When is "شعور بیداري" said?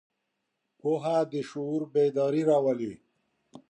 1.49-2.41